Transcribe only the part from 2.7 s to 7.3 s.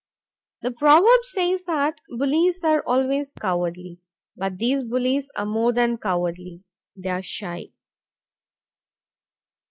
always cowardly, but these bullies are more than cowardly; they are